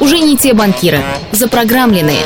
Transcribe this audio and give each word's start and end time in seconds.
Уже 0.00 0.18
не 0.18 0.36
те 0.36 0.54
банкиры, 0.54 1.02
запрограммленные. 1.32 2.22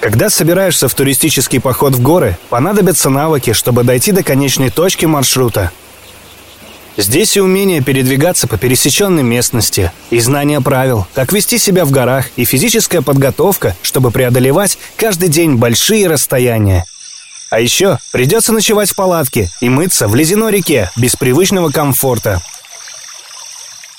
Когда 0.00 0.30
собираешься 0.30 0.88
в 0.88 0.94
туристический 0.94 1.60
поход 1.60 1.94
в 1.94 2.00
горы, 2.00 2.38
понадобятся 2.48 3.10
навыки, 3.10 3.52
чтобы 3.52 3.84
дойти 3.84 4.12
до 4.12 4.22
конечной 4.22 4.70
точки 4.70 5.04
маршрута. 5.04 5.70
Здесь 6.96 7.36
и 7.36 7.40
умение 7.40 7.80
передвигаться 7.82 8.48
по 8.48 8.58
пересеченной 8.58 9.22
местности, 9.22 9.92
и 10.10 10.18
знание 10.18 10.60
правил, 10.60 11.06
как 11.14 11.32
вести 11.32 11.58
себя 11.58 11.84
в 11.84 11.90
горах, 11.90 12.26
и 12.36 12.44
физическая 12.44 13.02
подготовка, 13.02 13.76
чтобы 13.82 14.10
преодолевать 14.10 14.78
каждый 14.96 15.28
день 15.28 15.56
большие 15.56 16.08
расстояния. 16.08 16.84
А 17.50 17.60
еще 17.60 17.98
придется 18.12 18.52
ночевать 18.52 18.90
в 18.90 18.96
палатке 18.96 19.50
и 19.60 19.68
мыться 19.68 20.08
в 20.08 20.14
ледяной 20.14 20.52
реке 20.52 20.90
без 20.96 21.16
привычного 21.16 21.70
комфорта. 21.70 22.42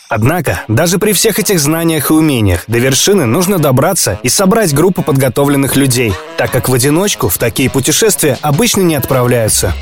Однако, 0.07 0.63
даже 0.67 0.97
при 0.97 1.13
всех 1.13 1.37
этих 1.37 1.59
знаниях 1.59 2.09
и 2.09 2.13
умениях, 2.13 2.63
до 2.67 2.79
вершины 2.79 3.25
нужно 3.25 3.59
добраться 3.59 4.19
и 4.23 4.29
собрать 4.29 4.73
группу 4.73 5.03
подготовленных 5.03 5.75
людей, 5.75 6.13
так 6.35 6.51
как 6.51 6.67
в 6.67 6.73
одиночку 6.73 7.29
в 7.29 7.37
такие 7.37 7.69
путешествия 7.69 8.37
обычно 8.41 8.81
не 8.81 8.95
отправляются. 8.95 9.73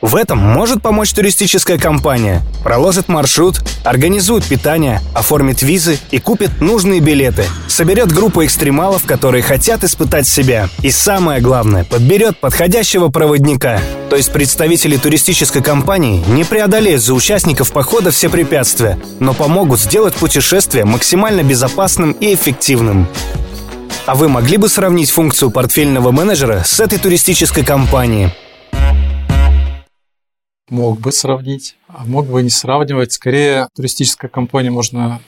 В 0.00 0.16
этом 0.16 0.38
может 0.38 0.80
помочь 0.80 1.12
туристическая 1.12 1.76
компания. 1.76 2.40
Проложит 2.64 3.08
маршрут, 3.08 3.60
организует 3.84 4.44
питание, 4.44 5.00
оформит 5.14 5.60
визы 5.60 5.98
и 6.10 6.18
купит 6.18 6.60
нужные 6.60 7.00
билеты. 7.00 7.44
Соберет 7.68 8.10
группу 8.10 8.42
экстремалов, 8.44 9.04
которые 9.04 9.42
хотят 9.42 9.84
испытать 9.84 10.26
себя. 10.26 10.70
И 10.82 10.90
самое 10.90 11.42
главное, 11.42 11.84
подберет 11.84 12.38
подходящего 12.38 13.08
проводника. 13.08 13.78
То 14.08 14.16
есть 14.16 14.32
представители 14.32 14.96
туристической 14.96 15.62
компании 15.62 16.24
не 16.28 16.44
преодолеют 16.44 17.02
за 17.02 17.12
участников 17.12 17.70
похода 17.70 18.10
все 18.10 18.30
препятствия, 18.30 18.98
но 19.18 19.34
помогут 19.34 19.80
сделать 19.80 20.14
путешествие 20.14 20.86
максимально 20.86 21.42
безопасным 21.42 22.12
и 22.12 22.34
эффективным. 22.34 23.06
А 24.06 24.14
вы 24.14 24.28
могли 24.28 24.56
бы 24.56 24.70
сравнить 24.70 25.10
функцию 25.10 25.50
портфельного 25.50 26.10
менеджера 26.10 26.62
с 26.64 26.80
этой 26.80 26.98
туристической 26.98 27.64
компанией? 27.64 28.30
Мог 30.70 31.00
бы 31.00 31.12
сравнить, 31.12 31.76
а 31.88 32.04
мог 32.04 32.26
бы 32.26 32.42
не 32.42 32.50
сравнивать. 32.50 33.12
Скорее, 33.12 33.68
туристическая 33.76 34.30
компания 34.30 34.70
можно 34.70 35.20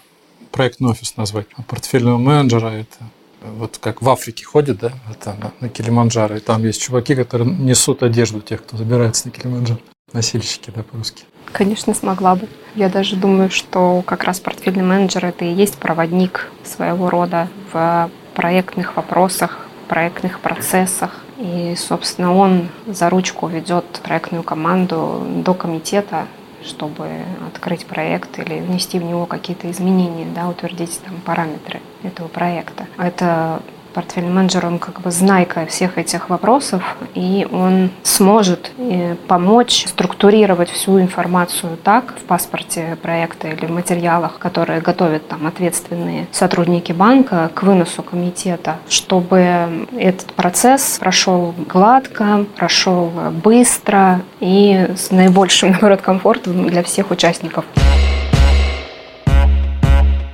проектный 0.51 0.91
офис 0.91 1.17
назвать, 1.17 1.47
а 1.57 1.63
портфельного 1.63 2.19
менеджера 2.19 2.69
это 2.69 2.99
вот 3.43 3.79
как 3.79 4.03
в 4.03 4.09
Африке 4.09 4.45
ходят, 4.45 4.79
да, 4.79 4.93
это 5.11 5.35
на, 5.35 5.53
на 5.61 5.69
Килиманджаро, 5.69 6.37
и 6.37 6.41
там 6.41 6.65
есть 6.65 6.81
чуваки, 6.81 7.15
которые 7.15 7.51
несут 7.51 8.03
одежду 8.03 8.41
тех, 8.41 8.63
кто 8.63 8.77
забирается 8.77 9.27
на 9.27 9.33
Килиманджаро. 9.33 9.81
Носильщики, 10.13 10.71
да, 10.75 10.83
по-русски. 10.83 11.25
Конечно, 11.53 11.95
смогла 11.95 12.37
бы. 12.37 12.47
Я 12.75 12.89
даже 12.89 13.17
думаю, 13.17 13.51
что 13.51 14.03
как 14.07 14.25
раз 14.25 14.41
портфельный 14.41 14.83
менеджер 14.83 15.25
это 15.25 15.45
и 15.45 15.53
есть 15.53 15.77
проводник 15.77 16.51
своего 16.65 17.09
рода 17.09 17.49
в 17.73 18.11
проектных 18.35 18.97
вопросах, 18.97 19.67
проектных 19.89 20.41
процессах. 20.41 21.22
И, 21.43 21.75
собственно, 21.77 22.33
он 22.37 22.69
за 22.87 23.11
ручку 23.11 23.49
ведет 23.49 23.85
проектную 24.05 24.45
команду 24.45 25.27
до 25.45 25.55
комитета, 25.55 26.29
чтобы 26.63 27.09
открыть 27.45 27.85
проект 27.85 28.39
или 28.39 28.61
внести 28.61 29.01
в 29.01 29.03
него 29.03 29.27
какие-то 29.27 29.69
изменения, 29.73 30.25
да, 30.33 30.49
утвердить 30.49 31.01
там 31.03 31.17
параметры 31.25 31.81
этого 32.05 32.29
проекта. 32.29 32.87
Это 32.97 33.61
портфельный 33.93 34.31
менеджер, 34.31 34.67
он 34.67 34.79
как 34.79 35.01
бы 35.01 35.11
знайка 35.11 35.67
всех 35.67 35.99
этих 35.99 36.29
вопросов, 36.29 36.83
и 37.15 37.47
он 37.51 37.91
сможет 38.03 38.71
э, 38.79 39.17
помочь 39.29 39.85
структурировать 39.87 40.71
всю 40.71 41.01
информацию 41.01 41.77
так 41.83 42.15
в 42.17 42.25
паспорте 42.25 42.97
проекта 43.01 43.49
или 43.49 43.67
в 43.67 43.71
материалах, 43.71 44.39
которые 44.39 44.81
готовят 44.81 45.29
там 45.29 45.47
ответственные 45.47 46.27
сотрудники 46.33 46.93
банка 46.93 47.51
к 47.55 47.63
выносу 47.63 48.03
комитета, 48.03 48.77
чтобы 48.89 49.87
этот 49.97 50.33
процесс 50.35 50.99
прошел 50.99 51.55
гладко, 51.69 52.47
прошел 52.57 53.11
быстро 53.45 54.23
и 54.41 54.89
с 54.97 55.11
наибольшим, 55.11 55.71
наоборот, 55.73 56.03
комфортом 56.03 56.69
для 56.69 56.83
всех 56.83 57.11
участников. 57.11 57.65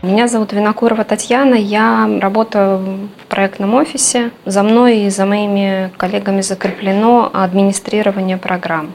Меня 0.08 0.26
зовут 0.26 0.54
Винокурова 0.54 1.04
Татьяна, 1.04 1.54
я 1.54 2.08
работаю 2.22 2.78
в 2.78 3.26
проектном 3.28 3.74
офисе. 3.74 4.30
За 4.46 4.62
мной 4.62 5.00
и 5.00 5.10
за 5.10 5.26
моими 5.26 5.92
коллегами 5.98 6.40
закреплено 6.40 7.30
администрирование 7.30 8.38
программ. 8.38 8.94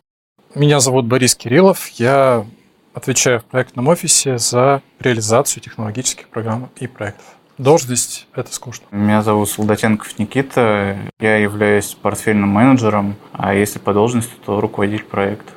Меня 0.56 0.80
зовут 0.80 1.06
Борис 1.06 1.36
Кириллов, 1.36 1.88
я 2.00 2.48
отвечаю 2.96 3.42
в 3.42 3.46
проектном 3.46 3.90
офисе 3.90 4.40
за 4.40 4.82
реализацию 5.00 5.62
технологических 5.62 6.30
программ 6.30 6.72
и 6.78 6.88
проектов. 6.88 7.26
Должность– 7.60 8.26
это 8.36 8.52
скучно. 8.52 8.88
Меня 8.90 9.22
зовут 9.22 9.52
Солдатенков 9.52 10.18
Никита, 10.18 10.98
я 11.20 11.38
являюсь 11.38 11.94
портфельным 11.94 12.50
менеджером, 12.50 13.18
а 13.34 13.54
если 13.54 13.78
по 13.78 13.94
должности, 13.94 14.34
то 14.44 14.60
руководитель 14.60 15.06
проекта. 15.06 15.54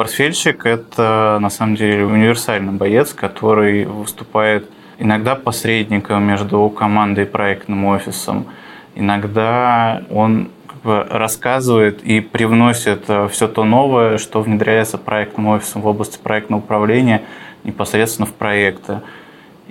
Портфельщик– 0.00 0.64
это 0.64 1.36
на 1.42 1.50
самом 1.50 1.74
деле 1.74 2.06
универсальный 2.06 2.72
боец, 2.72 3.12
который 3.12 3.84
выступает 3.84 4.66
иногда 4.98 5.34
посредником 5.34 6.22
между 6.22 6.66
командой 6.70 7.24
и 7.24 7.26
проектным 7.26 7.84
офисом. 7.84 8.46
Иногда 8.94 10.02
он 10.08 10.48
как 10.66 10.80
бы 10.80 11.06
рассказывает 11.10 12.02
и 12.02 12.20
привносит 12.20 13.04
э, 13.08 13.28
все 13.28 13.46
то 13.46 13.64
новое, 13.64 14.16
что 14.16 14.40
внедряется 14.40 14.96
проектным 14.96 15.48
офисом 15.48 15.82
в 15.82 15.86
области 15.86 16.18
проектного 16.18 16.62
управления 16.62 17.20
непосредственно 17.64 18.24
в 18.24 18.32
проекты 18.32 19.02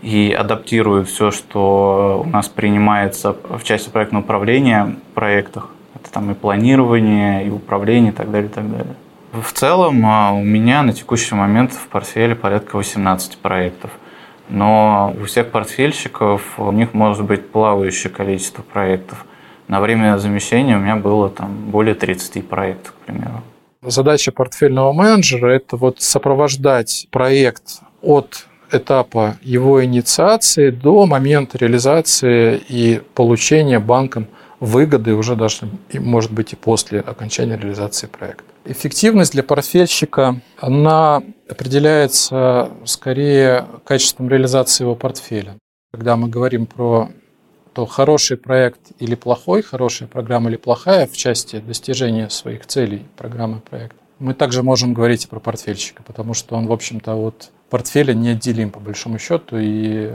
и 0.04 0.32
адаптирует 0.32 1.08
все, 1.08 1.32
что 1.32 2.22
у 2.24 2.30
нас 2.30 2.48
принимается 2.50 3.36
в 3.50 3.64
части 3.64 3.90
проектного 3.90 4.22
управления 4.22 4.96
в 5.10 5.16
проектах. 5.16 5.72
Это 5.96 6.12
там 6.12 6.30
и 6.30 6.36
планирование, 6.36 7.48
и 7.48 7.50
управление, 7.50 8.12
и 8.12 8.16
так 8.16 8.30
далее, 8.30 8.48
и 8.48 8.54
так 8.54 8.70
далее. 8.70 8.96
В 9.32 9.54
целом 9.54 10.04
а, 10.06 10.32
у 10.32 10.44
меня 10.44 10.82
на 10.82 10.92
текущий 10.92 11.36
момент 11.36 11.72
в 11.74 11.88
портфеле 11.88 12.36
порядка 12.36 12.78
18 12.78 13.38
проектов. 13.38 13.92
Но 14.50 15.16
у 15.22 15.26
всех 15.26 15.52
портфельщиков 15.52 16.60
у 16.60 16.72
них 16.72 16.96
может 16.96 17.24
быть 17.24 17.52
плавающее 17.52 18.12
количество 18.12 18.64
проектов. 18.64 19.26
На 19.68 19.80
время 19.80 20.18
замещения 20.18 20.78
у 20.78 20.80
меня 20.80 20.96
было 20.96 21.30
там 21.30 21.70
более 21.70 21.94
30 21.94 22.48
проектов, 22.48 22.94
к 22.94 23.06
примеру. 23.06 23.44
Задача 23.84 24.32
портфельного 24.32 24.92
менеджера– 24.94 25.48
это 25.56 25.78
вот 25.78 26.02
сопровождать 26.02 27.08
проект 27.12 27.82
от 28.02 28.48
этапа 28.72 29.38
его 29.42 29.84
инициации 29.86 30.72
до 30.72 31.06
момента 31.06 31.58
реализации 31.60 32.62
и 32.68 33.02
получения 33.14 33.80
банком 33.80 34.28
выгоды 34.60 35.14
уже 35.14 35.36
даже, 35.36 35.70
может 35.94 36.32
быть, 36.32 36.54
и 36.54 36.56
после 36.56 37.00
окончания 37.00 37.58
реализации 37.58 38.08
проекта. 38.08 38.44
Эффективность 38.70 39.32
для 39.32 39.42
портфельщика, 39.42 40.42
она 40.60 41.24
определяется 41.50 42.70
скорее 42.86 43.66
качеством 43.84 44.30
реализации 44.30 44.84
его 44.84 44.94
портфеля. 44.94 45.56
Когда 45.92 46.16
мы 46.16 46.28
говорим 46.28 46.68
про 46.68 47.10
то 47.74 47.88
хороший 47.88 48.38
проект 48.38 48.80
или 49.00 49.16
плохой, 49.16 49.64
хорошая 49.64 50.08
программа 50.08 50.52
или 50.52 50.58
плохая 50.58 51.08
в 51.08 51.18
части 51.18 51.58
достижения 51.58 52.30
своих 52.30 52.68
целей 52.68 53.08
программы 53.18 53.60
проекта, 53.60 53.98
мы 54.20 54.36
также 54.36 54.62
можем 54.62 54.94
говорить 54.94 55.26
и 55.26 55.28
про 55.28 55.40
портфельщика, 55.40 56.04
потому 56.04 56.36
что 56.36 56.56
он, 56.56 56.68
в 56.68 56.72
общем-то, 56.72 57.16
от 57.16 57.50
портфеля 57.72 58.14
неотделим 58.14 58.70
по 58.70 58.80
большому 58.80 59.18
счету, 59.18 59.58
и 59.58 60.12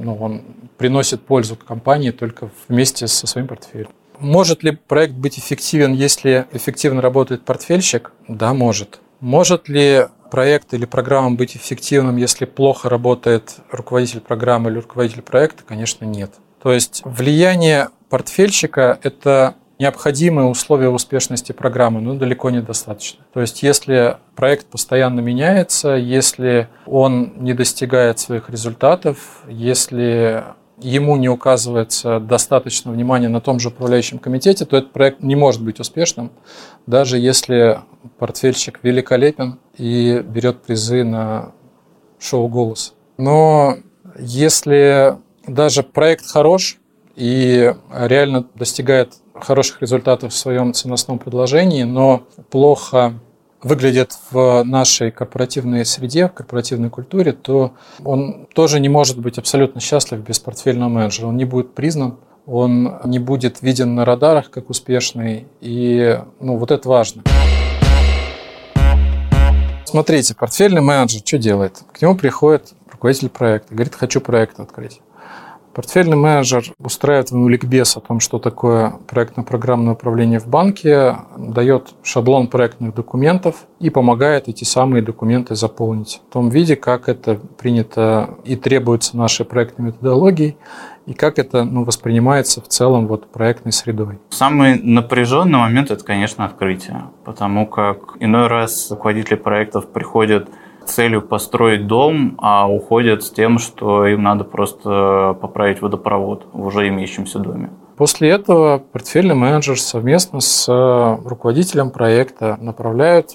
ну, 0.00 0.14
он 0.14 0.42
приносит 0.78 1.22
пользу 1.22 1.56
компании 1.56 2.12
только 2.12 2.50
вместе 2.68 3.08
со 3.08 3.26
своим 3.26 3.48
портфелем. 3.48 3.88
Может 4.18 4.62
ли 4.62 4.72
проект 4.72 5.14
быть 5.14 5.38
эффективен, 5.38 5.92
если 5.92 6.46
эффективно 6.52 7.00
работает 7.00 7.44
портфельщик? 7.44 8.12
Да, 8.28 8.54
может. 8.54 9.00
Может 9.20 9.68
ли 9.68 10.06
проект 10.30 10.74
или 10.74 10.84
программа 10.84 11.36
быть 11.36 11.56
эффективным, 11.56 12.16
если 12.16 12.44
плохо 12.44 12.88
работает 12.88 13.56
руководитель 13.70 14.20
программы 14.20 14.70
или 14.70 14.78
руководитель 14.78 15.22
проекта? 15.22 15.62
Конечно, 15.64 16.04
нет. 16.04 16.32
То 16.62 16.72
есть 16.72 17.02
влияние 17.04 17.88
портфельщика– 18.08 18.98
это 19.02 19.54
необходимые 19.78 20.48
условия 20.48 20.88
успешности 20.88 21.52
программы, 21.52 22.00
но 22.00 22.14
далеко 22.14 22.50
недостаточно. 22.50 23.24
То 23.32 23.40
есть 23.40 23.62
если 23.62 24.16
проект 24.34 24.66
постоянно 24.66 25.20
меняется, 25.20 25.90
если 25.90 26.68
он 26.86 27.34
не 27.36 27.52
достигает 27.52 28.18
своих 28.18 28.48
результатов, 28.48 29.42
если 29.48 30.44
ему 30.78 31.16
не 31.16 31.28
указывается 31.28 32.20
достаточно 32.20 32.92
внимания 32.92 33.28
на 33.28 33.40
том 33.40 33.58
же 33.58 33.68
управляющем 33.68 34.18
комитете, 34.18 34.64
то 34.64 34.76
этот 34.76 34.92
проект 34.92 35.22
не 35.22 35.36
может 35.36 35.62
быть 35.62 35.80
успешным, 35.80 36.30
даже 36.86 37.18
если 37.18 37.80
портфельщик 38.18 38.80
великолепен 38.82 39.58
и 39.78 40.22
берет 40.26 40.62
призы 40.62 41.04
на 41.04 41.52
шоу 42.18 42.48
«Голос». 42.48 42.94
Но 43.16 43.76
если 44.18 45.16
даже 45.46 45.82
проект 45.82 46.26
хорош 46.26 46.78
и 47.14 47.74
реально 47.90 48.46
достигает 48.54 49.14
хороших 49.34 49.80
результатов 49.82 50.32
в 50.32 50.36
своем 50.36 50.72
ценностном 50.72 51.18
предложении, 51.18 51.84
но 51.84 52.24
плохо 52.50 53.14
выглядит 53.66 54.16
в 54.30 54.62
нашей 54.62 55.10
корпоративной 55.10 55.84
среде, 55.84 56.28
в 56.28 56.32
корпоративной 56.32 56.88
культуре, 56.88 57.32
то 57.32 57.72
он 58.04 58.46
тоже 58.54 58.78
не 58.78 58.88
может 58.88 59.18
быть 59.18 59.38
абсолютно 59.38 59.80
счастлив 59.80 60.20
без 60.20 60.38
портфельного 60.38 60.88
менеджера. 60.88 61.26
Он 61.26 61.36
не 61.36 61.44
будет 61.44 61.74
признан, 61.74 62.16
он 62.46 63.00
не 63.04 63.18
будет 63.18 63.62
виден 63.62 63.96
на 63.96 64.04
радарах 64.04 64.50
как 64.50 64.70
успешный, 64.70 65.48
и 65.60 66.16
ну, 66.38 66.56
вот 66.56 66.70
это 66.70 66.88
важно. 66.88 67.24
Смотрите, 69.84 70.36
портфельный 70.36 70.80
менеджер 70.80 71.22
что 71.24 71.38
делает? 71.38 71.82
К 71.92 72.00
нему 72.02 72.16
приходит 72.16 72.72
руководитель 72.90 73.30
проекта, 73.30 73.74
говорит, 73.74 73.96
хочу 73.96 74.20
проект 74.20 74.60
открыть. 74.60 75.00
Портфельный 75.76 76.16
менеджер 76.16 76.64
устраивает 76.78 77.32
ему 77.32 77.48
ликбез 77.48 77.98
о 77.98 78.00
том, 78.00 78.18
что 78.18 78.38
такое 78.38 78.94
проектно-программное 79.08 79.92
управление 79.92 80.40
в 80.40 80.46
банке, 80.46 81.18
дает 81.36 81.88
шаблон 82.02 82.46
проектных 82.46 82.94
документов 82.94 83.66
и 83.78 83.90
помогает 83.90 84.48
эти 84.48 84.64
самые 84.64 85.02
документы 85.02 85.54
заполнить 85.54 86.22
в 86.30 86.32
том 86.32 86.48
виде, 86.48 86.76
как 86.76 87.10
это 87.10 87.34
принято 87.34 88.38
и 88.46 88.56
требуется 88.56 89.18
нашей 89.18 89.44
проектной 89.44 89.88
методологией, 89.88 90.56
и 91.04 91.12
как 91.12 91.38
это 91.38 91.64
ну, 91.64 91.84
воспринимается 91.84 92.62
в 92.62 92.68
целом 92.68 93.06
вот 93.06 93.30
проектной 93.30 93.72
средой. 93.72 94.18
Самый 94.30 94.80
напряженный 94.82 95.58
момент– 95.58 95.90
это, 95.90 96.02
конечно, 96.02 96.46
открытие, 96.46 97.02
потому 97.22 97.66
как 97.66 98.16
иной 98.18 98.46
раз 98.46 98.90
руководители 98.90 99.36
проектов 99.36 99.88
приходят 99.88 100.48
целью 100.86 101.22
построить 101.22 101.86
дом, 101.86 102.36
а 102.38 102.70
уходят 102.70 103.22
с 103.22 103.30
тем, 103.30 103.58
что 103.58 104.06
им 104.06 104.22
надо 104.22 104.44
просто 104.44 105.36
поправить 105.40 105.82
водопровод 105.82 106.46
в 106.52 106.66
уже 106.66 106.88
имеющемся 106.88 107.38
доме. 107.38 107.70
После 107.96 108.28
этого 108.28 108.78
портфельный 108.78 109.34
менеджер 109.34 109.80
совместно 109.80 110.40
с 110.40 110.68
э, 110.68 111.28
руководителем 111.28 111.90
проекта 111.90 112.58
направляют 112.60 113.30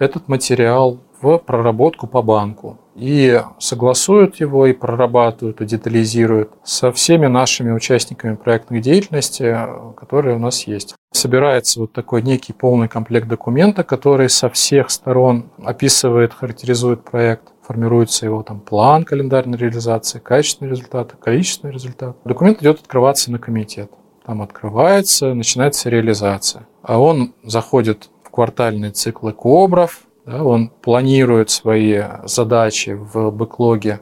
этот 0.00 0.26
материал 0.28 0.98
в 1.20 1.38
проработку 1.38 2.06
по 2.06 2.22
банку 2.22 2.78
и 2.94 3.42
согласуют 3.58 4.36
его, 4.36 4.66
и 4.66 4.72
прорабатывают, 4.72 5.60
и 5.60 5.66
детализируют 5.66 6.50
со 6.64 6.92
всеми 6.92 7.26
нашими 7.26 7.72
участниками 7.72 8.36
проектной 8.36 8.80
деятельности, 8.80 9.56
которые 9.96 10.36
у 10.36 10.38
нас 10.38 10.66
есть. 10.66 10.94
Собирается 11.12 11.80
вот 11.80 11.92
такой 11.92 12.22
некий 12.22 12.52
полный 12.52 12.88
комплект 12.88 13.28
документа, 13.28 13.84
который 13.84 14.28
со 14.28 14.50
всех 14.50 14.90
сторон 14.90 15.50
описывает, 15.64 16.32
характеризует 16.32 17.04
проект 17.04 17.44
формируется 17.70 18.26
его 18.26 18.42
там 18.42 18.58
план 18.58 19.04
календарной 19.04 19.56
реализации, 19.56 20.18
качественные 20.18 20.72
результаты, 20.72 21.14
количественный 21.16 21.72
результат. 21.72 22.16
Документ 22.24 22.60
идет 22.60 22.80
открываться 22.80 23.30
на 23.30 23.38
комитет. 23.38 23.92
Там 24.26 24.42
открывается, 24.42 25.34
начинается 25.34 25.88
реализация. 25.88 26.66
А 26.82 26.98
он 26.98 27.32
заходит 27.44 28.10
в 28.24 28.30
квартальные 28.30 28.90
циклы 28.90 29.32
КОБРов, 29.32 30.00
да, 30.30 30.44
он 30.44 30.68
планирует 30.68 31.50
свои 31.50 32.02
задачи 32.24 32.90
в 32.90 33.30
бэклоге 33.30 34.00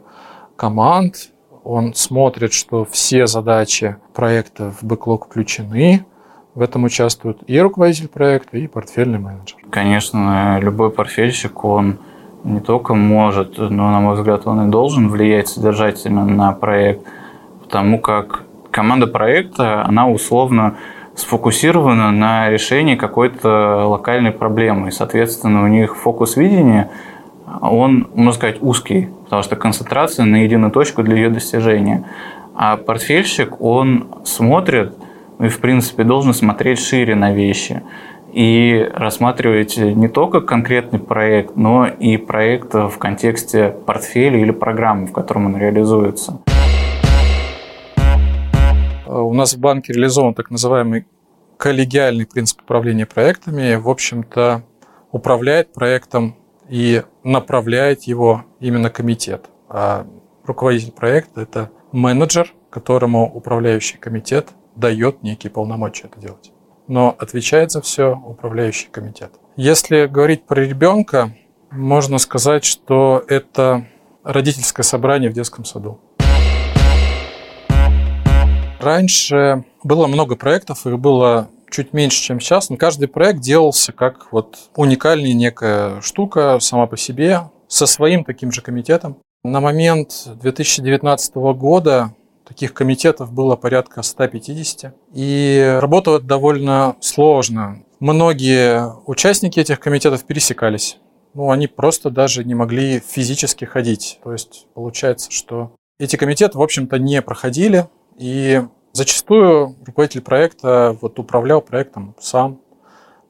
команд, 0.56 1.30
он 1.64 1.94
смотрит, 1.94 2.52
что 2.52 2.84
все 2.84 3.26
задачи 3.26 3.96
проекта 4.14 4.72
в 4.72 4.84
бэклог 4.84 5.26
включены, 5.26 6.04
в 6.54 6.62
этом 6.62 6.84
участвуют 6.84 7.42
и 7.46 7.58
руководитель 7.58 8.08
проекта, 8.08 8.58
и 8.58 8.66
портфельный 8.66 9.18
менеджер. 9.18 9.58
Конечно, 9.70 10.58
любой 10.60 10.90
портфельщик, 10.90 11.64
он 11.64 11.98
не 12.44 12.60
только 12.60 12.94
может, 12.94 13.58
но, 13.58 13.90
на 13.90 14.00
мой 14.00 14.16
взгляд, 14.16 14.46
он 14.46 14.68
и 14.68 14.70
должен 14.70 15.08
влиять 15.08 15.48
содержательно 15.48 16.24
на 16.24 16.52
проект, 16.52 17.06
потому 17.62 18.00
как 18.00 18.44
команда 18.70 19.06
проекта, 19.06 19.84
она 19.84 20.08
условно 20.08 20.76
сфокусирована 21.18 22.12
на 22.12 22.48
решении 22.48 22.94
какой-то 22.94 23.86
локальной 23.88 24.30
проблемы. 24.30 24.88
И, 24.88 24.90
соответственно, 24.92 25.64
у 25.64 25.66
них 25.66 25.96
фокус 25.96 26.36
видения, 26.36 26.90
он, 27.60 28.08
можно 28.14 28.32
сказать, 28.32 28.58
узкий, 28.60 29.08
потому 29.24 29.42
что 29.42 29.56
концентрация 29.56 30.24
на 30.24 30.36
единую 30.44 30.70
точку 30.70 31.02
для 31.02 31.16
ее 31.16 31.30
достижения. 31.30 32.04
А 32.54 32.76
портфельщик, 32.76 33.60
он 33.60 34.08
смотрит, 34.24 34.94
и, 35.40 35.48
в 35.48 35.60
принципе, 35.60 36.04
должен 36.04 36.34
смотреть 36.34 36.80
шире 36.80 37.14
на 37.14 37.32
вещи 37.32 37.82
и 38.32 38.88
рассматривать 38.94 39.78
не 39.78 40.08
только 40.08 40.40
конкретный 40.40 40.98
проект, 40.98 41.56
но 41.56 41.86
и 41.86 42.16
проект 42.16 42.74
в 42.74 42.98
контексте 42.98 43.74
портфеля 43.86 44.38
или 44.38 44.50
программы, 44.50 45.06
в 45.06 45.12
котором 45.12 45.46
он 45.46 45.56
реализуется. 45.56 46.40
У 49.08 49.32
нас 49.32 49.54
в 49.54 49.58
банке 49.58 49.94
реализован 49.94 50.34
так 50.34 50.50
называемый 50.50 51.06
коллегиальный 51.56 52.26
принцип 52.26 52.60
управления 52.60 53.06
проектами. 53.06 53.74
В 53.76 53.88
общем-то, 53.88 54.64
управляет 55.12 55.72
проектом 55.72 56.36
и 56.68 57.02
направляет 57.24 58.02
его 58.02 58.44
именно 58.60 58.90
комитет. 58.90 59.46
А 59.70 60.06
руководитель 60.44 60.92
проекта– 60.92 61.40
это 61.42 61.70
менеджер, 61.90 62.52
которому 62.68 63.24
управляющий 63.34 63.96
комитет 63.96 64.48
дает 64.76 65.22
некие 65.22 65.50
полномочия 65.50 66.08
это 66.08 66.20
делать. 66.20 66.52
Но 66.86 67.16
отвечает 67.18 67.70
за 67.72 67.80
все 67.80 68.14
управляющий 68.14 68.88
комитет. 68.88 69.32
Если 69.56 70.06
говорить 70.06 70.44
про 70.44 70.60
ребенка, 70.60 71.34
можно 71.70 72.18
сказать, 72.18 72.64
что 72.64 73.24
это 73.26 73.86
родительское 74.22 74.84
собрание 74.84 75.30
в 75.30 75.32
детском 75.32 75.64
саду. 75.64 75.98
Раньше 78.88 79.64
было 79.84 80.06
много 80.06 80.34
проектов, 80.34 80.86
их 80.86 80.98
было 80.98 81.50
чуть 81.70 81.92
меньше, 81.92 82.22
чем 82.22 82.40
сейчас, 82.40 82.70
но 82.70 82.78
каждый 82.78 83.06
проект 83.06 83.40
делался 83.40 83.92
как 83.92 84.32
вот 84.32 84.56
уникальная 84.76 85.34
некая 85.34 86.00
штука 86.00 86.56
сама 86.58 86.86
по 86.86 86.96
себе, 86.96 87.50
со 87.68 87.84
своим 87.84 88.24
таким 88.24 88.50
же 88.50 88.62
комитетом. 88.62 89.18
На 89.44 89.60
момент 89.60 90.26
2019 90.40 91.34
года 91.34 92.14
таких 92.46 92.72
комитетов 92.72 93.30
было 93.30 93.56
порядка 93.56 94.00
150, 94.00 94.94
и 95.12 95.78
работало 95.82 96.18
довольно 96.18 96.96
сложно. 97.00 97.82
Многие 98.00 98.90
участники 99.04 99.60
этих 99.60 99.80
комитетов 99.80 100.24
пересекались. 100.24 100.96
Ну, 101.34 101.50
они 101.50 101.66
просто 101.66 102.08
даже 102.08 102.42
не 102.42 102.54
могли 102.54 103.00
физически 103.00 103.66
ходить. 103.66 104.18
То 104.24 104.32
есть 104.32 104.66
получается, 104.72 105.30
что 105.30 105.72
эти 105.98 106.16
комитеты, 106.16 106.56
в 106.56 106.62
общем-то, 106.62 106.98
не 106.98 107.20
проходили, 107.20 107.86
и 108.18 108.62
зачастую 108.92 109.76
руководитель 109.86 110.22
проекта 110.22 110.96
вот 111.00 111.18
управлял 111.18 111.60
проектом 111.60 112.14
сам, 112.20 112.60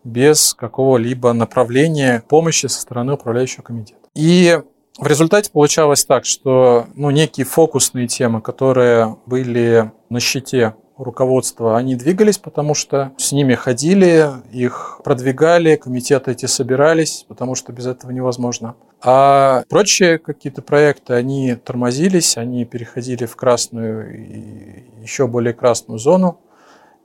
без 0.04 0.54
какого-либо 0.54 1.32
направления 1.32 2.22
помощи 2.28 2.66
со 2.66 2.80
стороны 2.80 3.14
управляющего 3.14 3.62
комитета. 3.62 4.00
И 4.14 4.60
в 4.98 5.06
результате 5.06 5.50
получалось 5.50 6.04
так, 6.04 6.24
что 6.24 6.86
ну, 6.94 7.10
некие 7.10 7.46
фокусные 7.46 8.08
темы, 8.08 8.40
которые 8.40 9.16
были 9.26 9.92
на 10.08 10.20
щите 10.20 10.74
руководства, 10.96 11.76
они 11.76 11.94
двигались, 11.94 12.38
потому 12.38 12.74
что 12.74 13.12
с 13.16 13.30
ними 13.30 13.54
ходили, 13.54 14.30
их 14.52 15.00
продвигали, 15.04 15.76
комитеты 15.76 16.32
эти 16.32 16.46
собирались, 16.46 17.24
потому 17.28 17.54
что 17.54 17.72
без 17.72 17.86
этого 17.86 18.10
невозможно. 18.10 18.74
А 19.00 19.62
прочие 19.68 20.18
какие-то 20.18 20.60
проекты, 20.60 21.14
они 21.14 21.54
тормозились, 21.54 22.36
они 22.36 22.64
переходили 22.64 23.26
в 23.26 23.36
красную 23.36 25.00
еще 25.02 25.26
более 25.26 25.54
красную 25.54 25.98
зону 25.98 26.40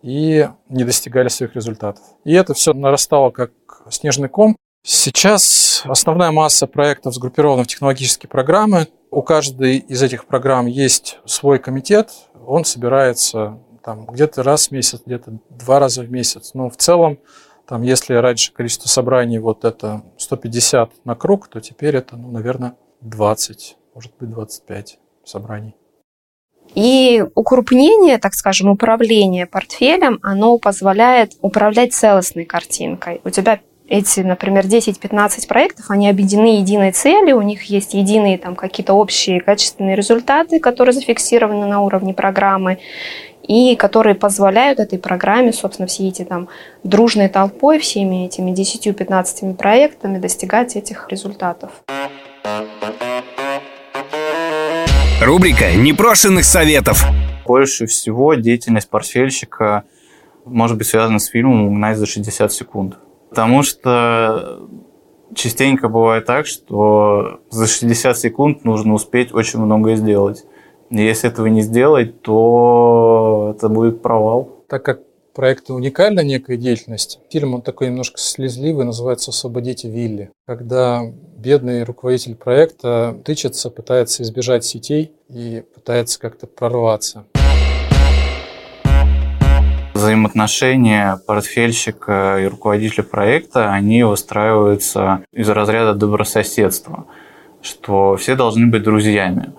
и 0.01 0.49
не 0.69 0.83
достигали 0.83 1.27
своих 1.27 1.55
результатов. 1.55 2.03
И 2.23 2.33
это 2.33 2.53
все 2.53 2.73
нарастало 2.73 3.29
как 3.31 3.51
снежный 3.89 4.27
ком. 4.27 4.57
Сейчас 4.85 5.83
основная 5.85 6.31
масса 6.31 6.67
проектов 6.67 7.13
сгруппирована 7.13 7.63
в 7.63 7.67
технологические 7.67 8.29
программы. 8.29 8.87
У 9.11 9.21
каждой 9.21 9.77
из 9.77 10.01
этих 10.01 10.25
программ 10.25 10.65
есть 10.65 11.19
свой 11.25 11.59
комитет. 11.59 12.09
Он 12.45 12.65
собирается 12.65 13.59
там, 13.83 14.05
где-то 14.05 14.43
раз 14.43 14.67
в 14.67 14.71
месяц, 14.71 15.01
где-то 15.05 15.37
два 15.49 15.79
раза 15.79 16.01
в 16.01 16.11
месяц. 16.11 16.51
Но 16.53 16.69
в 16.69 16.75
целом 16.75 17.19
там, 17.67 17.81
если 17.81 18.15
раньше 18.15 18.53
количество 18.53 18.87
собраний 18.87 19.39
вот 19.39 19.65
это 19.65 20.03
150 20.17 21.05
на 21.05 21.15
круг, 21.15 21.47
то 21.47 21.61
теперь 21.61 21.95
это, 21.95 22.17
ну, 22.17 22.31
наверное, 22.31 22.75
20, 23.01 23.77
может 23.95 24.11
быть, 24.19 24.29
25 24.29 24.99
собраний. 25.23 25.75
И 26.75 27.23
укрупнение, 27.35 28.17
так 28.17 28.33
скажем, 28.33 28.69
управление 28.69 29.45
портфелем, 29.45 30.19
оно 30.23 30.57
позволяет 30.57 31.33
управлять 31.41 31.93
целостной 31.93 32.45
картинкой. 32.45 33.21
У 33.23 33.29
тебя 33.29 33.59
эти, 33.87 34.21
например, 34.21 34.65
10-15 34.65 35.47
проектов, 35.47 35.91
они 35.91 36.09
объединены 36.09 36.59
единой 36.59 36.91
целью, 36.93 37.37
у 37.37 37.41
них 37.41 37.63
есть 37.65 37.93
единые 37.93 38.37
там 38.37 38.55
какие-то 38.55 38.93
общие 38.93 39.41
качественные 39.41 39.95
результаты, 39.95 40.59
которые 40.59 40.93
зафиксированы 40.93 41.67
на 41.67 41.81
уровне 41.81 42.13
программы 42.13 42.79
и 43.43 43.75
которые 43.75 44.15
позволяют 44.15 44.79
этой 44.79 44.97
программе, 44.97 45.53
собственно, 45.53 45.87
все 45.87 46.07
эти 46.07 46.23
там 46.23 46.47
дружной 46.83 47.27
толпой, 47.27 47.79
всеми 47.79 48.25
этими 48.25 48.51
10-15 48.51 49.55
проектами 49.55 50.17
достигать 50.17 50.75
этих 50.75 51.07
результатов. 51.09 51.71
Рубрика 55.21 55.71
непрошенных 55.75 56.45
советов. 56.45 57.05
Больше 57.45 57.85
всего 57.85 58.33
деятельность 58.33 58.89
портфельщика 58.89 59.83
может 60.45 60.77
быть 60.77 60.87
связано 60.87 61.19
с 61.19 61.27
фильмом 61.27 61.67
«Угнать 61.67 61.97
за 61.97 62.05
60 62.05 62.51
секунд». 62.51 62.97
Потому 63.29 63.63
что 63.63 64.67
частенько 65.33 65.87
бывает 65.87 66.25
так, 66.25 66.45
что 66.45 67.41
за 67.49 67.67
60 67.67 68.17
секунд 68.17 68.63
нужно 68.65 68.93
успеть 68.93 69.33
очень 69.33 69.59
многое 69.59 69.95
сделать. 69.95 70.45
Если 71.01 71.27
этого 71.27 71.47
не 71.47 71.61
сделать, 71.61 72.21
то 72.21 73.55
это 73.55 73.67
будет 73.67 74.03
провал. 74.03 74.63
Так 74.69 74.83
как 74.83 74.99
проект 75.33 75.71
уникальна 75.71 76.19
некая 76.19 76.55
деятельность, 76.55 77.19
фильм 77.31 77.55
он 77.55 77.63
такой 77.63 77.87
немножко 77.87 78.19
слезливый, 78.19 78.85
называется 78.85 79.31
«Освободите 79.31 79.89
Вилли». 79.89 80.29
Когда 80.45 81.01
бедный 81.37 81.83
руководитель 81.83 82.35
проекта 82.35 83.17
тычется, 83.25 83.71
пытается 83.71 84.21
избежать 84.21 84.65
сетей 84.65 85.13
и 85.29 85.63
пытается 85.73 86.19
как-то 86.19 86.45
прорваться 86.45 87.25
взаимоотношения 89.95 91.17
портфельщика 91.25 92.37
и 92.41 92.47
руководителя 92.47 93.05
проекта, 93.05 93.71
они 93.71 94.03
выстраиваются 94.03 95.23
из 95.31 95.47
разряда 95.47 95.93
добрососедства, 95.93 97.05
что 97.61 98.17
все 98.17 98.35
должны 98.35 98.67
быть 98.67 98.83
друзьями. 98.83 99.53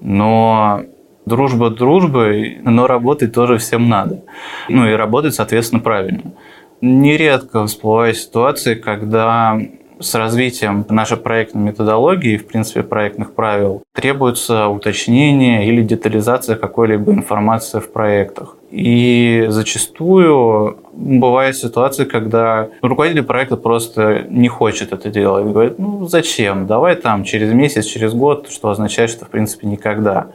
Но 0.00 0.82
дружба 1.26 1.70
дружбой, 1.70 2.58
но 2.62 2.86
работать 2.86 3.32
тоже 3.32 3.58
всем 3.58 3.88
надо. 3.88 4.22
Ну 4.68 4.88
и 4.88 4.92
работать, 4.92 5.34
соответственно, 5.34 5.80
правильно. 5.80 6.32
Нередко 6.80 7.66
всплывают 7.66 8.16
ситуации, 8.16 8.74
когда 8.74 9.60
с 10.00 10.14
развитием 10.14 10.84
нашей 10.88 11.18
проектной 11.18 11.62
методологии, 11.62 12.38
в 12.38 12.46
принципе, 12.46 12.82
проектных 12.82 13.34
правил, 13.34 13.82
требуется 13.94 14.68
уточнение 14.68 15.66
или 15.66 15.82
детализация 15.82 16.56
какой-либо 16.56 17.12
информации 17.12 17.80
в 17.80 17.92
проектах. 17.92 18.56
И 18.70 19.46
зачастую 19.48 20.78
бывают 20.92 21.56
ситуации, 21.56 22.04
когда 22.04 22.68
руководитель 22.82 23.24
проекта 23.24 23.56
просто 23.56 24.26
не 24.28 24.48
хочет 24.48 24.92
это 24.92 25.10
делать. 25.10 25.44
Говорит, 25.44 25.78
ну 25.78 26.06
зачем? 26.06 26.66
Давай 26.66 26.96
там 26.96 27.24
через 27.24 27.52
месяц, 27.52 27.84
через 27.84 28.14
год, 28.14 28.48
что 28.50 28.70
означает, 28.70 29.10
что 29.10 29.26
в 29.26 29.28
принципе 29.28 29.66
никогда. 29.66 30.28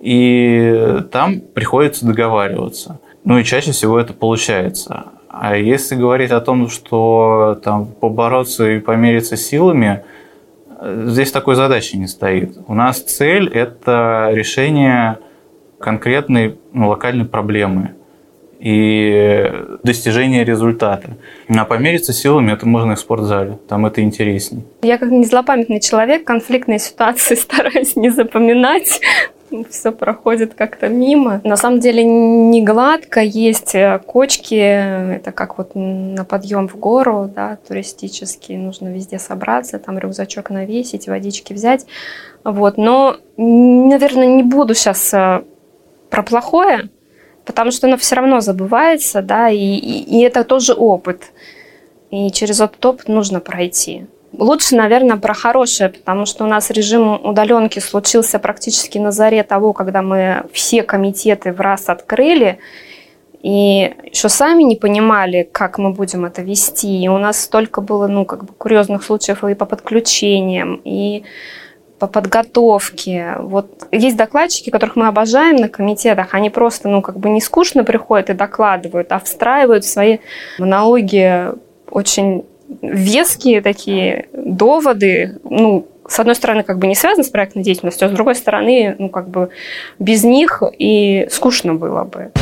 И 0.00 0.98
там 1.10 1.40
приходится 1.40 2.06
договариваться. 2.06 3.00
Ну 3.24 3.38
и 3.38 3.44
чаще 3.44 3.72
всего 3.72 3.98
это 3.98 4.12
получается. 4.12 5.11
А 5.32 5.56
если 5.56 5.96
говорить 5.96 6.30
о 6.30 6.40
том, 6.42 6.68
что 6.68 7.58
там 7.64 7.86
побороться 7.86 8.70
и 8.70 8.80
помериться 8.80 9.36
силами, 9.38 10.04
здесь 10.82 11.32
такой 11.32 11.54
задачи 11.54 11.96
не 11.96 12.06
стоит. 12.06 12.58
У 12.68 12.74
нас 12.74 13.00
цель– 13.00 13.48
это 13.54 14.28
решение 14.32 15.18
конкретной 15.78 16.58
ну, 16.72 16.88
локальной 16.88 17.24
проблемы 17.24 17.94
и 18.60 19.50
достижение 19.82 20.44
результата. 20.44 21.16
А 21.48 21.64
помериться 21.64 22.12
силами 22.12 22.52
это 22.52 22.68
можно 22.68 22.92
и 22.92 22.94
в 22.94 23.00
спортзале, 23.00 23.58
там 23.68 23.86
это 23.86 24.02
интереснее. 24.02 24.64
Я 24.82 24.98
как 24.98 25.10
не 25.10 25.24
злопамятный 25.24 25.80
человек, 25.80 26.24
конфликтные 26.24 26.78
ситуации 26.78 27.34
стараюсь 27.36 27.96
не 27.96 28.10
запоминать, 28.10 29.00
все 29.70 29.92
проходит 29.92 30.54
как-то 30.54 30.88
мимо. 30.88 31.40
На 31.44 31.56
самом 31.56 31.80
деле 31.80 32.04
не 32.04 32.62
гладко, 32.62 33.20
есть 33.20 33.74
э, 33.74 34.00
кочки, 34.04 34.54
это 34.54 35.32
как 35.32 35.58
вот 35.58 35.72
на 35.74 36.24
подъем 36.24 36.68
в 36.68 36.76
гору, 36.76 37.30
да, 37.34 37.58
туристический, 37.66 38.56
нужно 38.56 38.88
везде 38.88 39.18
собраться, 39.18 39.78
там 39.78 39.98
рюкзачок 39.98 40.50
навесить, 40.50 41.08
водички 41.08 41.52
взять. 41.52 41.86
Вот, 42.44 42.76
но, 42.76 43.16
наверное, 43.36 44.26
не 44.26 44.42
буду 44.42 44.74
сейчас 44.74 45.14
э, 45.14 45.42
про 46.10 46.22
плохое, 46.22 46.90
потому 47.44 47.70
что 47.70 47.86
оно 47.86 47.96
все 47.96 48.16
равно 48.16 48.40
забывается, 48.40 49.22
да, 49.22 49.48
и, 49.48 49.56
и, 49.56 50.18
и 50.18 50.22
это 50.22 50.44
тоже 50.44 50.74
опыт. 50.74 51.32
И 52.10 52.30
через 52.30 52.60
этот 52.60 52.84
опыт 52.84 53.08
нужно 53.08 53.40
пройти. 53.40 54.06
Лучше, 54.38 54.76
наверное, 54.76 55.16
про 55.18 55.34
хорошее, 55.34 55.90
потому 55.90 56.24
что 56.24 56.44
у 56.44 56.46
нас 56.46 56.70
режим 56.70 57.24
удаленки 57.24 57.78
случился 57.80 58.38
практически 58.38 58.98
на 58.98 59.12
заре 59.12 59.42
того, 59.42 59.72
когда 59.72 60.00
мы 60.00 60.44
все 60.52 60.82
комитеты 60.82 61.52
в 61.52 61.60
раз 61.60 61.88
открыли, 61.88 62.58
и 63.42 63.94
еще 64.04 64.28
сами 64.28 64.62
не 64.62 64.76
понимали, 64.76 65.48
как 65.50 65.76
мы 65.78 65.92
будем 65.92 66.24
это 66.24 66.42
вести. 66.42 67.02
И 67.02 67.08
у 67.08 67.18
нас 67.18 67.40
столько 67.42 67.80
было, 67.80 68.06
ну, 68.06 68.24
как 68.24 68.44
бы 68.44 68.52
курьезных 68.54 69.02
случаев 69.02 69.44
и 69.44 69.54
по 69.54 69.66
подключениям, 69.66 70.80
и 70.84 71.24
по 71.98 72.06
подготовке. 72.06 73.36
Вот 73.40 73.86
есть 73.90 74.16
докладчики, 74.16 74.70
которых 74.70 74.96
мы 74.96 75.08
обожаем 75.08 75.56
на 75.56 75.68
комитетах, 75.68 76.34
они 76.34 76.50
просто, 76.50 76.88
ну, 76.88 77.02
как 77.02 77.18
бы 77.18 77.28
не 77.30 77.40
скучно 77.40 77.84
приходят 77.84 78.30
и 78.30 78.34
докладывают, 78.34 79.12
а 79.12 79.18
встраивают 79.18 79.84
в 79.84 79.88
свои 79.88 80.18
монологи 80.58 81.48
очень 81.90 82.44
веские 82.80 83.60
такие 83.60 84.28
доводы, 84.32 85.38
ну, 85.44 85.86
с 86.08 86.18
одной 86.18 86.34
стороны, 86.34 86.62
как 86.62 86.78
бы 86.78 86.86
не 86.86 86.94
связаны 86.94 87.24
с 87.24 87.28
проектной 87.28 87.62
деятельностью, 87.62 88.06
а 88.06 88.10
с 88.10 88.12
другой 88.12 88.34
стороны, 88.34 88.96
ну, 88.98 89.08
как 89.08 89.28
бы 89.28 89.50
без 89.98 90.24
них 90.24 90.62
и 90.78 91.26
скучно 91.30 91.74
было 91.74 92.04
бы. 92.04 92.32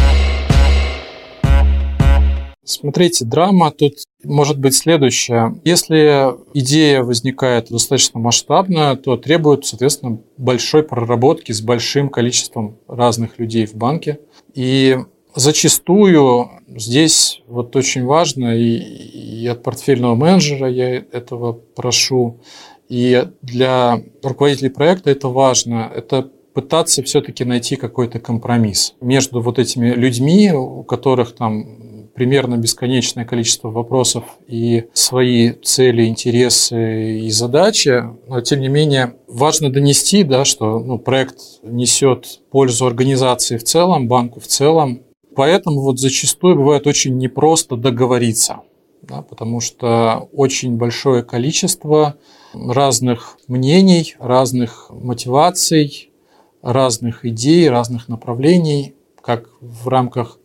Смотрите, 2.65 3.25
драма 3.25 3.73
тут 3.73 3.95
может 4.23 4.59
быть 4.59 4.77
следующая. 4.77 5.55
Если 5.65 6.35
идея 6.55 7.03
возникает 7.03 7.69
достаточно 7.69 8.21
масштабная, 8.21 8.95
то 8.95 9.17
требует, 9.17 9.67
соответственно, 9.67 10.21
большой 10.37 10.85
проработки 10.85 11.51
с 11.51 11.61
большим 11.61 12.09
количеством 12.09 12.79
разных 12.87 13.39
людей 13.39 13.67
в 13.67 13.75
банке. 13.75 14.21
И 14.55 14.99
Зачастую 15.35 16.51
здесь 16.69 17.43
вот 17.47 17.75
очень 17.77 18.05
важно, 18.05 18.57
и, 18.57 18.77
и 18.77 19.47
от 19.47 19.63
портфельного 19.63 20.15
менеджера 20.15 20.69
я 20.69 20.97
этого 20.97 21.53
прошу, 21.53 22.41
и 22.89 23.29
для 23.43 24.03
руководителей 24.23 24.71
проекта 24.71 25.11
это 25.11 25.29
важно, 25.29 25.91
это 25.95 26.29
пытаться 26.53 27.03
все-таки 27.03 27.45
найти 27.45 27.77
какой-то 27.77 28.19
компромисс 28.19 28.95
между 29.01 29.41
вот 29.41 29.59
этими 29.59 29.91
людьми, 29.91 30.53
у 30.53 30.83
которых 30.83 31.35
там 31.35 32.11
примерно 32.15 32.57
бесконечное 32.57 33.25
количество 33.25 33.71
вопросов 33.71 34.25
и 34.47 34.85
свои 34.93 35.53
цели, 35.53 36.05
интересы 36.07 37.21
и 37.21 37.31
задачи, 37.31 38.03
но 38.29 38.41
тем 38.41 38.61
не 38.61 38.69
менее 38.69 39.15
важно 39.27 39.71
донести, 39.71 40.25
да, 40.25 40.45
что 40.45 40.81
ну, 40.81 40.99
проект 40.99 41.39
несет 41.63 42.41
пользу 42.51 42.87
организации 42.87 43.57
в 43.57 43.65
целом, 43.65 44.09
банку 44.09 44.41
в 44.41 44.47
целом, 44.47 45.03
Поэтому 45.41 45.81
вот 45.81 45.99
зачастую 45.99 46.55
бывает 46.57 46.87
очень 46.87 47.17
непросто 47.17 47.77
договориться, 47.77 48.61
да, 49.01 49.23
потому 49.23 49.61
что 49.61 50.29
очень 50.35 50.77
большое 50.77 51.23
количество 51.23 52.17
разных 52.53 53.39
мнений, 53.49 54.17
разных 54.19 54.91
мотиваций, 54.91 56.13
разных 56.61 57.25
идей, 57.25 57.71
разных 57.71 58.07
направлений, 58.09 58.95
как 59.23 59.49
в 59.63 59.89
рамках 59.89 60.39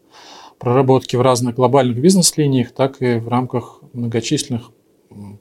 проработки 0.59 1.17
в 1.17 1.21
разных 1.21 1.55
глобальных 1.55 1.99
бизнес-линиях, 1.99 2.71
так 2.71 3.01
и 3.01 3.15
в 3.15 3.27
рамках 3.27 3.81
многочисленных 3.91 4.71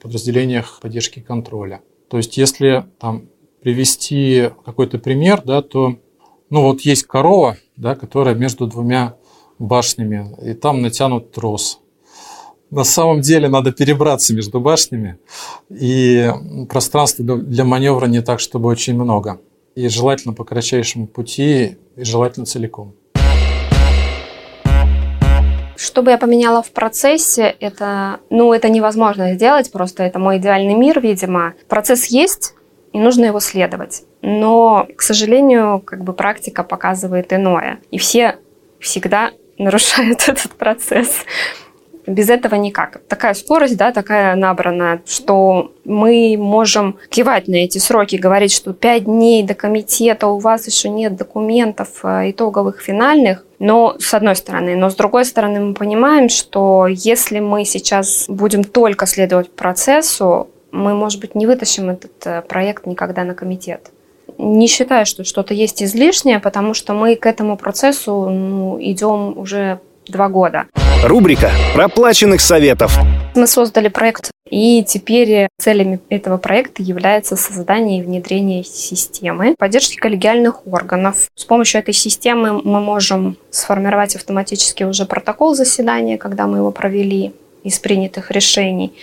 подразделениях 0.01 0.79
поддержки 0.81 1.21
контроля. 1.21 1.79
То 2.09 2.17
есть, 2.17 2.35
если 2.35 2.83
там 2.99 3.29
привести 3.61 4.49
какой-то 4.65 4.99
пример, 4.99 5.41
да, 5.45 5.61
то 5.61 5.95
ну 6.49 6.61
вот 6.61 6.81
есть 6.81 7.03
корова, 7.03 7.55
да, 7.77 7.95
которая 7.95 8.35
между 8.35 8.67
двумя 8.67 9.15
башнями, 9.59 10.35
и 10.43 10.53
там 10.53 10.81
натянут 10.81 11.31
трос. 11.31 11.79
На 12.71 12.83
самом 12.83 13.21
деле 13.21 13.47
надо 13.47 13.71
перебраться 13.71 14.33
между 14.33 14.59
башнями, 14.59 15.17
и 15.69 16.31
пространства 16.69 17.23
для 17.23 17.63
маневра 17.63 18.07
не 18.07 18.21
так, 18.21 18.39
чтобы 18.39 18.69
очень 18.69 18.95
много. 18.95 19.39
И 19.75 19.87
желательно 19.87 20.33
по 20.33 20.43
кратчайшему 20.43 21.07
пути, 21.07 21.77
и 21.95 22.03
желательно 22.03 22.45
целиком. 22.45 22.93
Что 25.77 26.01
бы 26.01 26.11
я 26.11 26.17
поменяла 26.17 26.63
в 26.63 26.71
процессе, 26.71 27.55
это, 27.59 28.19
ну, 28.29 28.53
это 28.53 28.69
невозможно 28.69 29.33
сделать, 29.33 29.71
просто 29.71 30.03
это 30.03 30.19
мой 30.19 30.37
идеальный 30.37 30.73
мир, 30.73 31.01
видимо. 31.01 31.53
Процесс 31.67 32.05
есть, 32.05 32.53
и 32.93 32.99
нужно 32.99 33.25
его 33.25 33.41
следовать. 33.41 34.03
Но, 34.21 34.87
к 34.95 35.01
сожалению, 35.01 35.81
как 35.81 36.03
бы 36.03 36.13
практика 36.13 36.63
показывает 36.63 37.33
иное. 37.33 37.79
И 37.91 37.97
все 37.97 38.37
всегда 38.79 39.31
нарушают 39.57 40.23
этот 40.27 40.51
процесс. 40.53 41.25
Без 42.07 42.29
этого 42.29 42.53
никак. 42.55 43.01
Такая 43.07 43.33
скорость, 43.33 43.77
да, 43.77 43.91
такая 43.91 44.35
набранная, 44.35 45.01
что 45.07 45.71
мы 45.85 46.35
можем 46.37 46.99
кивать 47.09 47.47
на 47.47 47.55
эти 47.55 47.79
сроки, 47.79 48.15
говорить, 48.15 48.51
что 48.51 48.73
пять 48.73 49.05
дней 49.05 49.41
до 49.41 49.55
комитета, 49.55 50.27
у 50.27 50.37
вас 50.37 50.67
еще 50.67 50.89
нет 50.89 51.15
документов 51.15 52.01
э, 52.03 52.29
итоговых, 52.29 52.79
финальных. 52.79 53.43
Но 53.57 53.95
с 53.97 54.13
одной 54.13 54.35
стороны. 54.35 54.75
Но 54.75 54.91
с 54.91 54.95
другой 54.95 55.25
стороны 55.25 55.59
мы 55.59 55.73
понимаем, 55.73 56.29
что 56.29 56.85
если 56.87 57.39
мы 57.39 57.65
сейчас 57.65 58.25
будем 58.27 58.63
только 58.63 59.07
следовать 59.07 59.49
процессу, 59.49 60.49
мы, 60.71 60.93
может 60.93 61.19
быть, 61.21 61.33
не 61.33 61.47
вытащим 61.47 61.89
этот 61.89 62.11
э, 62.25 62.43
проект 62.43 62.85
никогда 62.85 63.23
на 63.23 63.33
комитет 63.33 63.89
не 64.37 64.67
считаю, 64.67 65.05
что 65.05 65.23
что-то 65.23 65.53
есть 65.53 65.81
излишнее, 65.83 66.39
потому 66.39 66.73
что 66.73 66.93
мы 66.93 67.15
к 67.15 67.25
этому 67.25 67.57
процессу 67.57 68.29
ну, 68.29 68.77
идем 68.81 69.37
уже 69.37 69.79
два 70.07 70.29
года. 70.29 70.65
Рубрика 71.03 71.51
«Проплаченных 71.73 72.41
советов». 72.41 72.97
Мы 73.35 73.47
создали 73.47 73.89
проект, 73.89 74.31
и 74.49 74.83
теперь 74.87 75.47
целями 75.59 75.99
этого 76.09 76.37
проекта 76.37 76.81
является 76.83 77.35
создание 77.35 77.99
и 77.99 78.03
внедрение 78.03 78.63
системы 78.63 79.55
поддержки 79.57 79.97
коллегиальных 79.97 80.65
органов. 80.67 81.29
С 81.35 81.43
помощью 81.43 81.81
этой 81.81 81.93
системы 81.93 82.61
мы 82.63 82.79
можем 82.79 83.37
сформировать 83.49 84.15
автоматически 84.15 84.83
уже 84.83 85.05
протокол 85.05 85.53
заседания, 85.55 86.17
когда 86.17 86.47
мы 86.47 86.57
его 86.59 86.71
провели 86.71 87.33
из 87.63 87.79
принятых 87.79 88.31
решений, 88.31 88.93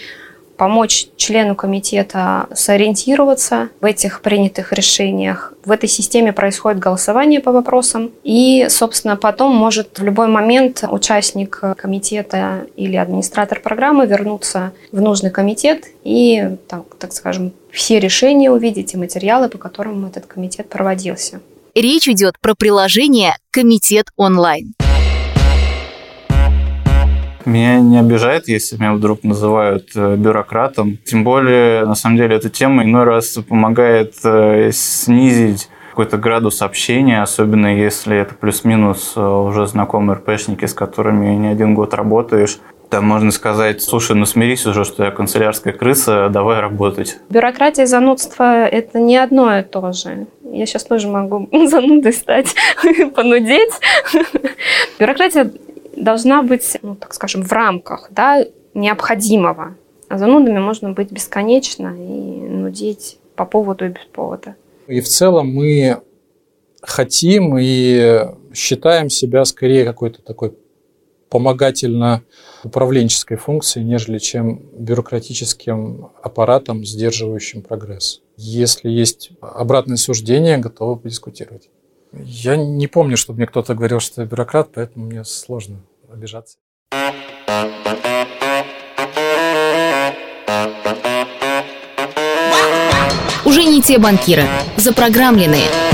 помочь 0.62 1.08
члену 1.16 1.56
комитета 1.56 2.46
сориентироваться 2.54 3.70
в 3.80 3.84
этих 3.84 4.20
принятых 4.22 4.72
решениях. 4.72 5.54
В 5.64 5.72
этой 5.72 5.88
системе 5.88 6.32
происходит 6.32 6.78
голосование 6.78 7.40
по 7.40 7.50
вопросам, 7.50 8.12
и, 8.22 8.66
собственно, 8.68 9.16
потом 9.16 9.56
может 9.56 9.98
в 9.98 10.04
любой 10.04 10.28
момент 10.28 10.84
участник 10.88 11.60
комитета 11.76 12.68
или 12.76 12.94
администратор 12.94 13.58
программы 13.58 14.06
вернуться 14.06 14.72
в 14.92 15.00
нужный 15.00 15.32
комитет 15.32 15.86
и, 16.04 16.50
так, 16.68 16.84
так 16.96 17.12
скажем, 17.12 17.52
все 17.72 17.98
решения 17.98 18.48
увидеть 18.48 18.94
и 18.94 18.96
материалы, 18.96 19.48
по 19.48 19.58
которым 19.58 20.06
этот 20.06 20.26
комитет 20.26 20.68
проводился. 20.68 21.40
Речь 21.74 22.06
идет 22.06 22.38
про 22.40 22.54
приложение 22.54 23.34
«Комитет 23.50 24.10
онлайн». 24.16 24.74
Меня 27.44 27.80
не 27.80 27.98
обижает, 27.98 28.48
если 28.48 28.76
меня 28.76 28.92
вдруг 28.92 29.24
называют 29.24 29.90
э, 29.94 30.16
бюрократом. 30.16 30.98
Тем 31.04 31.24
более, 31.24 31.84
на 31.84 31.94
самом 31.94 32.16
деле, 32.16 32.36
эта 32.36 32.50
тема 32.50 32.84
иной 32.84 33.04
раз 33.04 33.38
помогает 33.48 34.14
э, 34.24 34.70
снизить 34.72 35.68
какой-то 35.90 36.16
градус 36.16 36.62
общения, 36.62 37.20
особенно 37.20 37.76
если 37.76 38.16
это 38.16 38.34
плюс-минус 38.34 39.12
э, 39.16 39.20
уже 39.20 39.66
знакомые 39.66 40.16
РПшники, 40.16 40.64
с 40.64 40.72
которыми 40.72 41.34
не 41.34 41.48
один 41.48 41.74
год 41.74 41.94
работаешь. 41.94 42.58
Там 42.88 43.06
можно 43.06 43.30
сказать, 43.30 43.82
слушай, 43.82 44.14
ну 44.14 44.26
смирись 44.26 44.66
уже, 44.66 44.84
что 44.84 45.04
я 45.04 45.10
канцелярская 45.10 45.72
крыса, 45.72 46.28
давай 46.30 46.60
работать. 46.60 47.18
Бюрократия 47.30 47.84
и 47.84 47.86
занудство– 47.86 48.66
это 48.66 49.00
не 49.00 49.16
одно 49.16 49.58
и 49.58 49.62
то 49.62 49.92
же. 49.92 50.26
Я 50.44 50.66
сейчас 50.66 50.84
тоже 50.84 51.08
могу 51.08 51.48
занудой 51.68 52.12
стать, 52.12 52.54
понудеть. 53.14 53.72
Бюрократия 54.98 55.50
должна 56.02 56.42
быть, 56.42 56.76
ну, 56.82 56.96
так 56.96 57.14
скажем, 57.14 57.42
в 57.42 57.52
рамках 57.52 58.08
да, 58.10 58.44
необходимого. 58.74 59.76
А 60.08 60.18
занудами 60.18 60.58
можно 60.58 60.92
быть 60.92 61.10
бесконечно 61.10 61.96
и 61.96 62.48
нудить 62.48 63.18
по 63.34 63.46
поводу 63.46 63.86
и 63.86 63.88
без 63.88 64.04
повода. 64.12 64.56
И 64.88 65.00
в 65.00 65.08
целом 65.08 65.48
мы 65.48 66.02
хотим 66.82 67.56
и 67.58 68.26
считаем 68.52 69.08
себя 69.08 69.44
скорее 69.44 69.84
какой-то 69.84 70.22
такой 70.22 70.54
помогательно-управленческой 71.30 73.38
функцией, 73.38 73.86
нежели 73.86 74.18
чем 74.18 74.60
бюрократическим 74.76 76.10
аппаратом, 76.20 76.84
сдерживающим 76.84 77.62
прогресс. 77.62 78.20
Если 78.36 78.90
есть 78.90 79.30
обратное 79.40 79.96
суждение, 79.96 80.58
готовы 80.58 80.96
подискутировать. 80.96 81.70
Я 82.12 82.56
не 82.56 82.86
помню, 82.86 83.16
чтобы 83.16 83.38
мне 83.38 83.46
кто-то 83.46 83.74
говорил, 83.74 84.00
что 84.00 84.20
я 84.20 84.28
бюрократ, 84.28 84.68
поэтому 84.74 85.06
мне 85.06 85.24
сложно 85.24 85.80
обижаться. 86.12 86.58
Уже 93.44 93.64
не 93.64 93.82
те 93.82 93.98
банкиры, 93.98 94.46
запрограммленные– 94.76 95.68